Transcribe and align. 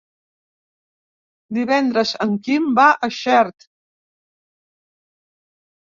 Divendres 1.57 2.15
en 2.27 2.33
Quim 2.47 2.67
va 2.81 2.87
a 2.95 3.11
Xert. 3.21 3.71